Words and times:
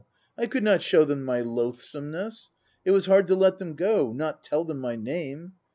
I 0.35 0.47
could 0.47 0.63
not 0.63 0.81
show 0.81 1.05
them 1.05 1.23
my 1.23 1.41
loathsomeness.... 1.41 2.49
It 2.83 2.89
was 2.89 3.05
hard 3.05 3.27
to 3.27 3.35
let 3.35 3.59
thorn 3.59 3.75
go, 3.75 4.11
not 4.11 4.43
tell 4.43 4.65
them 4.65 4.79
my 4.79 4.95
name! 4.95 5.53